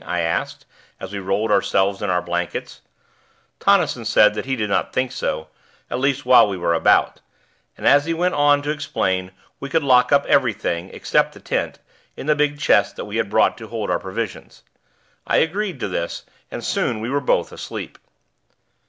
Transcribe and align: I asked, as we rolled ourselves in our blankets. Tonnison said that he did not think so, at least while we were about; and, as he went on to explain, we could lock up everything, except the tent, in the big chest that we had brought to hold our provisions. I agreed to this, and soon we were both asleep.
I 0.03 0.21
asked, 0.21 0.65
as 0.99 1.13
we 1.13 1.19
rolled 1.19 1.51
ourselves 1.51 2.01
in 2.01 2.09
our 2.09 2.23
blankets. 2.23 2.81
Tonnison 3.59 4.03
said 4.03 4.33
that 4.33 4.45
he 4.47 4.55
did 4.55 4.67
not 4.67 4.93
think 4.93 5.11
so, 5.11 5.49
at 5.91 5.99
least 5.99 6.25
while 6.25 6.47
we 6.49 6.57
were 6.57 6.73
about; 6.73 7.21
and, 7.77 7.87
as 7.87 8.05
he 8.05 8.13
went 8.15 8.33
on 8.33 8.63
to 8.63 8.71
explain, 8.71 9.29
we 9.59 9.69
could 9.69 9.83
lock 9.83 10.11
up 10.11 10.25
everything, 10.25 10.89
except 10.91 11.35
the 11.35 11.39
tent, 11.39 11.77
in 12.17 12.25
the 12.25 12.33
big 12.33 12.59
chest 12.59 12.95
that 12.95 13.05
we 13.05 13.17
had 13.17 13.29
brought 13.29 13.59
to 13.59 13.67
hold 13.67 13.91
our 13.91 13.99
provisions. 13.99 14.63
I 15.27 15.37
agreed 15.37 15.79
to 15.81 15.87
this, 15.87 16.23
and 16.49 16.63
soon 16.63 16.99
we 16.99 17.11
were 17.11 17.21
both 17.21 17.51
asleep. 17.51 17.99